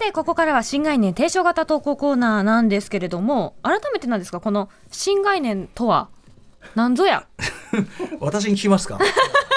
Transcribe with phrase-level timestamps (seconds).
[0.00, 6.08] てここからは新概念提唱型投稿コーナーなんですけれども改めてなんですかこの新概念とは？
[6.74, 7.26] 何ぞや。
[8.20, 8.98] 私に聞きますか？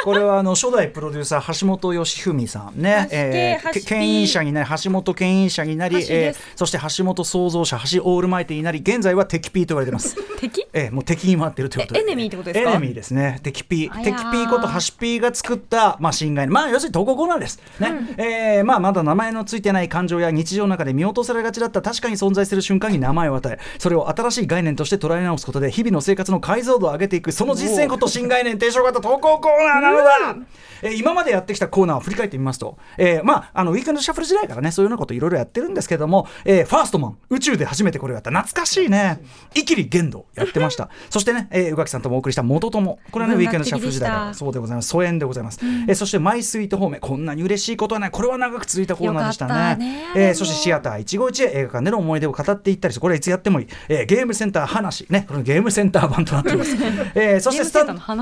[0.03, 10.17] これはあの初代プロデューサー橋本義文さんね、えー、牽引者になり橋本牽引者になり、えー、そして橋本創造者橋オールマイティになり現在は敵ピーと言われてます。
[10.41, 10.67] 敵？
[10.73, 12.01] えー、もう敵に回ってるということで。
[12.01, 12.71] エネミーってことですか？
[12.71, 13.39] エネミーですね。
[13.43, 14.03] 敵ピー。
[14.03, 17.61] 敵ピーこと橋ピーが作ったまあ新概念まあ要するに投稿コーナーです。
[17.79, 21.81] ね、うん、えー、まあまだ名前のついてない感情や日常の中で見落とされがちだった。
[21.81, 27.31] 確かに存在する瞬間に名前を与えそれを新しい概念として捉え直すことで日々の生活の解像度を上げていく。
[27.31, 30.47] その実践こと新概念提唱型投稿コーナーなのだ、
[30.81, 38.31] えー、今までやってきたコーナーを振り返ってみますと、えー、まああのウィークエンドシャッフル時代からねそういうようなこといろいろやってるんですけども、えー、ファーストマン宇宙で初めてこれをやった。
[38.31, 39.21] 懐かしいね。
[39.55, 40.89] イキリゲンドやってました。
[41.09, 42.99] そしてね、えー、宇垣さんともお送りした元友。
[43.11, 44.33] これはねウィークエンドシャッフル時代から。
[44.33, 44.89] そうでございます。
[44.89, 48.11] 疎遠でございます、うん、えー、そしてマイスイート方面こんなに嬉しいことはない。
[48.11, 49.75] これは長く続いたコーナーでしたね。
[49.77, 55.05] ね、えー、そしてシアター一期一会映画館での思い出を語っていったりこれはいつやってもいい、えー、ゲームセンター話。
[55.09, 56.75] ねこれゲームセンター版となっています、
[57.15, 58.17] えー、そしてスタンド、はい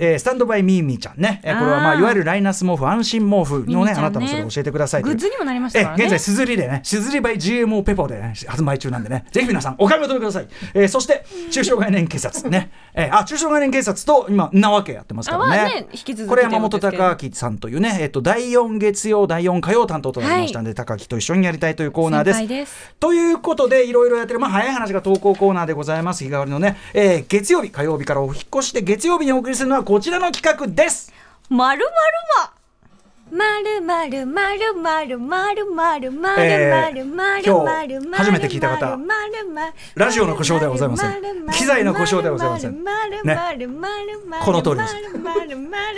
[0.00, 5.94] えー、スタンドバイミーミーちゃんね、えー、これはまあいわゆるライナス毛布安心毛布のね、ね、あなたもそれ教えてくださいグッズにもなりましたね。
[5.96, 9.24] 現在すずりでねすずりバイ GMO ペポで、ね、発売中なんでね。
[9.30, 22.46] ぜひ皆さんお買い求めください、えー、そして中小概念警察ね、 えー、あ中小概念警察と今なわけやってますからね、ね、これ山本隆明さんというね、えー、と第4月曜第4火曜担当となりましたんで、はい、高木と一緒にやりたいというコーナーです。
[22.46, 22.94] です。
[23.00, 26.24] ということでいろいろやってるまあ早い話が投稿コーナーでございます。
[26.24, 31.12] 日替わりのね、えー、月曜日火曜日からお引越しで月曜日にお送りするのはこちらの企画です。
[31.48, 31.92] まるまる
[32.38, 32.61] ま。
[33.32, 38.98] まるまるまるまるまるまるまるまるまるまる初めて聞いた方
[39.94, 43.38] ラジオの故障ではございません機材の故障ではございませんね
[44.44, 44.96] この通りです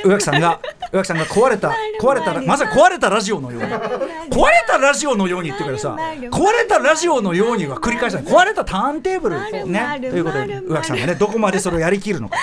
[0.05, 0.61] 宇垣さんが
[0.93, 5.97] 宇垣さんが壊れた壊れたまさに壊れたラジオのように壊れたラジオのようにってくれさ
[6.31, 12.37] 壊れたラジオのようには繰り返した壊れたターンテーブルねということで宇垣さんがねどこまでそれをやりきるのか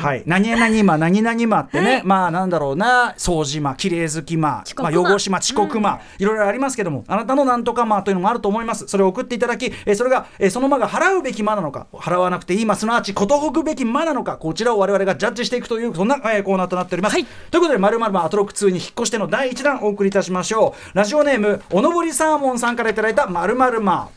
[0.00, 0.22] はい。
[0.26, 4.88] 何々ま何々まってねまあなんだろうな掃除魔綺麗好き魔ま。
[4.88, 8.86] あ、汚し魔遅刻魔、うん、いろいろありますけどもあなたのなんとか魔というのもあると思います。
[8.88, 20.96] それを送っていただき、えー、それが、えー、その魔が払うべき魔なのか払わなくていい魔すなわちことほくべき魔なのかこちらを我々がジャッジしていくというそんな、えー、コーナーとなっております、はい、ということで「まるまるアトロック2」に引っ越しての第1弾お送りいたしましょう。
[20.96, 24.08] ラジオネームおのぼりサーモンさんからいただいた「まるまる魔」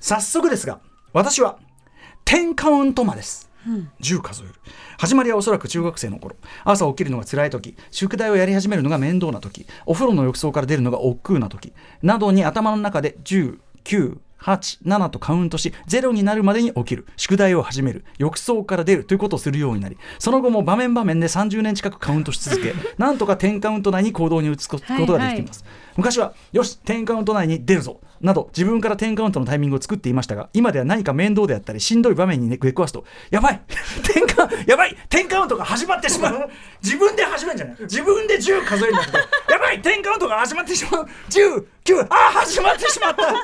[0.00, 0.80] 早速ですが
[1.12, 1.56] 私は
[2.24, 4.54] 10カウント魔です、うん、10数える。
[4.98, 6.36] 始まりはおそらく中学生の頃。
[6.64, 7.76] 朝起きるのが辛い時。
[7.90, 9.66] 宿題をやり始めるのが面倒な時。
[9.86, 11.72] お風呂の浴槽から出るのが億劫な時。
[12.02, 25.62] などに頭の中で10 9 8、7とカウントし、0になるまでに起きる、宿題を始める、浴槽から出るということをするようになり、その後も場面場面で30年近くカウントし続け、 なんとか10カウント内に行動に移すことができています。
[25.62, 25.84] はいはい。
[25.96, 33.60] 昔はよし10カウント内に出るぞなど自分から10カウントのタイミングを作っていましたが今では何か面倒であったりしんどい場面に、ね、出くわすとやばい
[34.02, 36.50] 10カやばい10カウントが始まってしまう。
[36.82, 37.76] 自分で始めるんじゃない。
[37.80, 41.08] 自分で10数えるんだけどやばい10カウントが始まってしまう。
[41.30, 43.34] 10 9あ始まってしまった。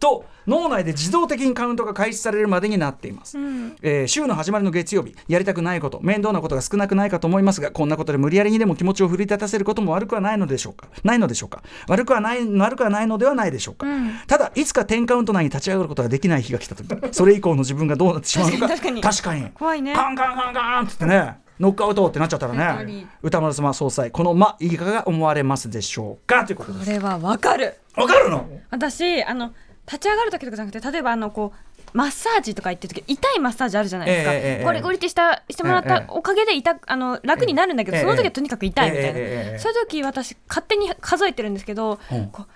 [0.00, 10.88] と脳内で自動的にカウントが開始されるまでになっています、うん、えー、週の始まりの月曜日やりたくないこと面倒なことが少なくないかと思いますがこんなことで無理やりにでも気持ちを奮い立たせることも悪くはないのでしょうか？
[11.02, 11.62] ないのでしょうか？
[11.88, 19.00] 悪くはない悪くはないのではないでしょうか、うん、ただいつか10カウント内に立ち上がることができない日が来た時 それ以降の自分がどうなってしまうのか確かに。
[19.00, 19.50] 確かに。
[19.54, 19.94] 怖いね。
[19.94, 26.44] カンカンカンカンってねノックアウトってなっちゃったらね歌丸様総裁この「ま」いかが思われますでしょうか？
[26.44, 26.84] ということです。
[26.86, 27.74] これはわかる。
[27.96, 28.44] わかるの？
[28.70, 29.52] 私あの
[29.86, 42.00] 立ち上がる時とかじゃなくて例えばあのこうマッサージとか行ってる時痛いマッサージあるじゃないですか、えー、ゴリゴリってしたしてもらったおかげで痛あの楽になるんだけど、その時はとにかく痛いみたいな、そういう時私勝手に数えてるんですけど、
[42.32, 42.46] こう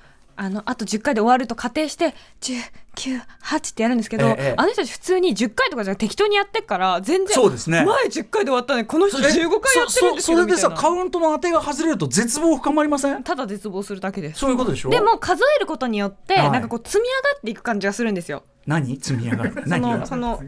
[0.40, 7.84] あのあと10回で終わると仮定して198ってやるんですけど、ええ、あの人たち普通に10回とかじゃ適当にやってから全然そうですね。
[7.84, 13.24] 前10回で終わったのにこの人15回やってるんですそれでさカウントの当てが外れると絶望深まりません？
[13.24, 14.38] ただ絶望するだけです。
[14.38, 14.90] そういうことでしょ？
[14.90, 19.00] でも数えることによって、はい、なんかこう積み上がっていく感じがするんですよ何？
[19.00, 19.54] 積み上がる。
[19.66, 20.40] その その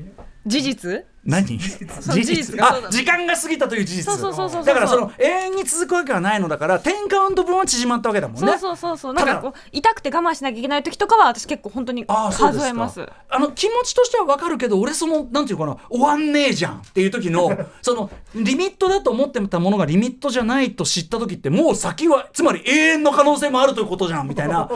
[0.47, 1.05] 事実？
[1.25, 1.59] 何？
[1.59, 2.63] 事実。
[2.63, 4.65] あ時間が過ぎたという事実。
[4.65, 8.53] だからその永遠に続くわけはないのだから10カウント分は縮まったわけだもんね。
[8.53, 9.15] そうそうそうそう。
[9.15, 13.07] なんかこう痛くて我慢しなきゃいけない時とかは私結構本当に数えます。
[13.31, 17.51] あの気持ちとしてはわかるけど俺そのなんていうかな終わんねえじゃんっていう時の
[17.81, 24.69] そのリミットだと思ってたものがリミットじゃないと知った時ってもう先はつまり永遠の可能性もあるということじゃんみたいな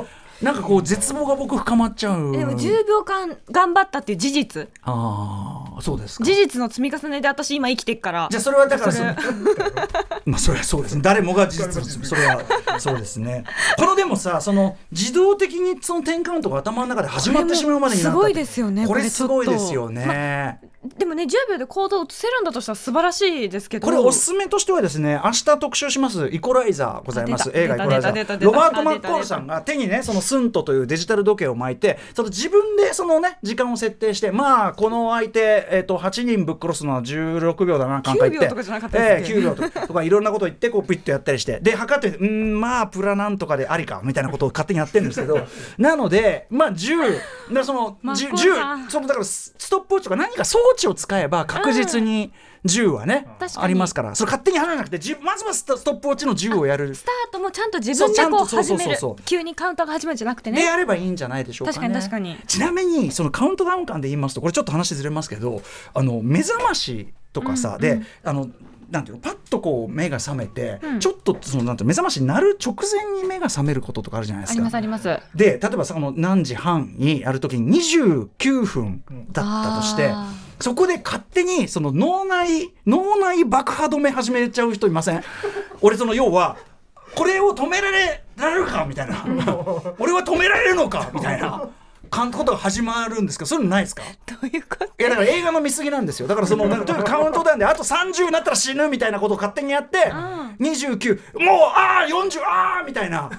[0.43, 4.69] なんかこう絶望が僕深まっちゃうでも10秒間頑張ったっていう事実。
[4.83, 6.25] ああそうですか。
[6.25, 8.29] 事実の積み重ねで私今生きてっから。
[8.31, 9.17] じゃあそれはだからそれ。
[10.27, 10.95] まあそれはそうです。
[10.97, 12.43] ね誰もが事実のそれは
[12.79, 13.45] そうですね。
[13.77, 20.69] このでもさその自動的にその10カウントが頭の中で始まってしまうまでになったすごいですよねこれすごいですよね、ま
[20.99, 23.87] でもね10秒で行動を移せるんだとしたら素晴らしいですけど。
[23.87, 26.29] これおすすめとしてはですね明日特集します。
[26.31, 27.51] イコライザーございます。
[27.55, 28.45] 映画イコライザー。
[28.45, 40.03] ロバート・マッコールさんが手にねそのスントというデジタル時計を巻いてその自分でそのね時間を設定してまあこの相手、えっと8人ぶっ殺すのは16秒だななんか言って9秒とかじゃなかったですっけええ9秒とか。
[40.03, 41.61] いろんなこと言ってこうピッとやったりして。
[41.61, 45.47] で測ってうんまあプラなんとかでありかみたいなことを勝手にやってるんですけど。
[45.79, 47.19] なのでまあ10
[47.53, 48.85] だ そのマッ 10, コールさん。
[48.87, 52.33] 10そのだからスストップウォッチとか何か装置を使えば確実に
[52.67, 53.65] 10はね、確かに。
[53.65, 54.15] ありますから。
[54.15, 56.95] それ勝手に離れなくてじまずはストストップウォッチの10をやる。
[56.95, 58.99] スタートもちゃんと自分でこう始める。
[59.25, 61.89] 急にカウンターが始めるんじゃなくてでねやればいいんじゃないでしょうかね。
[61.89, 62.39] 確かに確かに。
[62.47, 65.63] ちなみにそのカウントダウン感で言いますとこれちょっと話ずれますけど
[65.93, 68.49] あの目覚ましとかさ、であの
[68.91, 71.01] なんていうのパッとこう目が覚めて、うん。
[71.01, 75.19] ちょっとそのなんていうの目覚ましになる直前に目が覚めることとかあるじゃないでありすかますあります。
[75.35, 79.03] で例えばその何時半にやるときに29分
[79.33, 85.23] だったとして、あそこで勝手にその脳内脳内爆破止め始めちゃう人いません？
[85.83, 86.57] 俺その要は
[87.15, 88.85] これを止められられるか？
[88.89, 89.25] みたいな。
[89.99, 91.11] 俺は止められるのか？
[91.13, 91.69] みたいな。
[92.11, 94.03] かんことが始まるんですけどそういうのないですか？
[94.27, 94.85] どういうこと？
[94.85, 96.29] いやだから映画の見過ぎなんですよ。
[96.29, 100.13] だからそのなんかとにかくカウントダウンであと30になったら死ぬみたいなことを勝手にやって、
[100.61, 103.31] 29もうああ40ああみたいな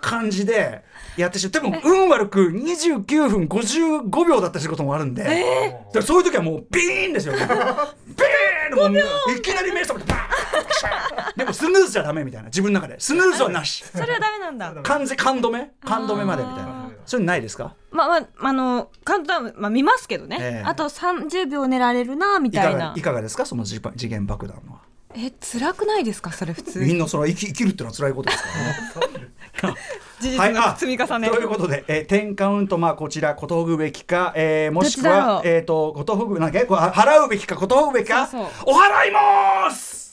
[0.00, 0.82] 感じで
[1.16, 1.52] やってしまう。
[1.52, 7.34] でも運悪く29分55秒だったりすることもあるんで、だからそういう時はもうビーンですよ。
[7.34, 8.98] ビーンもう
[9.36, 12.46] いきなり目覚めてバーでもスヌーズじゃダメみたいな。
[12.48, 12.98] 自分の中で。
[13.00, 13.84] スヌーズはなし。
[13.84, 14.82] それはダメなんだ。
[14.82, 15.70] 完全勘止め？
[15.84, 17.74] 勘止めまでみたいなそういうのないですか？
[17.90, 20.68] まあまああのカウントダウンまあ見ますけどね、ええ。
[20.68, 22.92] あと30秒寝られるなみいかたいな。
[22.96, 23.46] いがかがですか？
[23.46, 24.78] その次次元爆弾は。
[25.16, 26.32] え辛くないですか？
[26.32, 26.80] それ普通。
[26.80, 29.28] みんなそれは生き生きるっていうのは辛いことですからね。
[30.20, 40.03] 事実の積み重ね、ということで、えー、10カウント、まあ、こちら、ことほぐべきか、えー、もしくはどっちだろう、えっ、と、ことほぐ、なんだっけ、こうは払うべきか、ことほぐべきか、そうお払います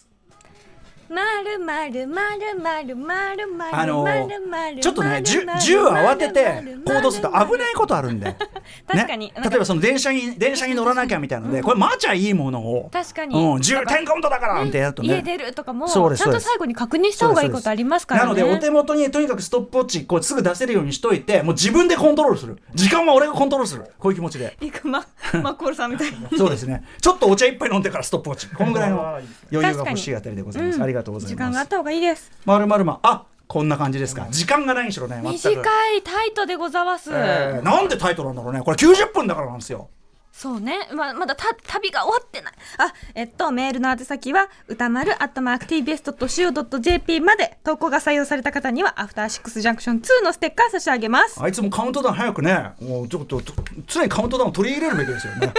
[1.12, 8.34] まるまるまるまるまるまるあのまるまるちょっとね、銃まる銃慌ててまるまる行動すると危ないことあるんで。
[8.88, 9.28] 確かに。
[9.28, 9.34] ね。
[9.36, 13.36] 例えばその電車に 電車に乗らなきゃみたいなので、これ待ちゃいいものを、確かに。
[13.36, 15.16] うん、10点カウントだからなんてやるとね。
[15.16, 18.26] 家出るとかもちゃんと最後に確認した方がいいことありますからね。
[18.26, 22.58] なのでお手元にとにかくストップウォッチこうすぐ出せるようにしといてもう自分でコントロールする。
[22.74, 23.86] 時間は俺がコントロールする。
[24.00, 24.58] こういう気持ちで。
[24.62, 25.06] いくま
[25.42, 26.18] マッコールさんみたいに。
[26.38, 26.84] そうですね。
[27.00, 28.48] ちょっとお茶一杯飲んでからストップウォッチ。
[28.48, 29.20] このぐらいの
[29.52, 31.36] 余裕が欲しいあたりでございます、うんありがとうございます。
[31.36, 32.32] 時間があった方がいいです。
[32.46, 34.28] まるまるまあこんな感じですか。
[34.30, 35.58] 時間がないにしろね短い
[36.02, 38.62] タイトでござわす、えーなんでタイトルなんだろうね。
[38.62, 39.90] これ90分だからなんですよ。
[40.32, 42.54] そうね、まあ、まだた旅が終わってない。
[42.78, 47.58] あえっとメールの宛先は歌丸 atmarktbs.co.jp まで。
[47.66, 51.44] 投稿が採用された方にはアフターシックスジャンクション2のステッカー差し上げます。
[51.44, 52.72] あいつもカウントダウン早くね。
[52.80, 53.52] もうちょっとと
[53.86, 55.54] 常にカウントダウンを取り入れるべきですよね。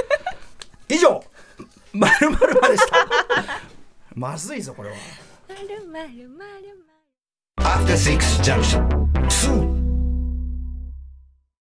[0.88, 1.22] 以上
[1.92, 3.06] まるまるまでした。
[4.14, 4.96] まずいぞこれは。
[5.46, 6.38] まるまるまるま
[6.86, 6.91] る
[7.58, 9.11] After Six Junction.